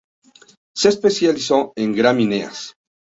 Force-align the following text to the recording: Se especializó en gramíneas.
Se 0.75 0.89
especializó 0.89 1.73
en 1.75 1.93
gramíneas. 1.93 2.73